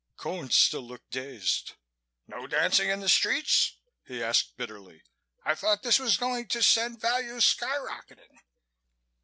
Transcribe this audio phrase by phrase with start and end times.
[0.17, 1.73] Cone still looked dazed.
[2.25, 5.03] "No dancing in the streets?" he asked bitterly.
[5.45, 8.39] "I thought this was going to send values sky rocketing."